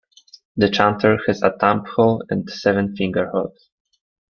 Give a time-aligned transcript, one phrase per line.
[0.57, 3.69] The chanter has a thumb hole and seven finger-holes.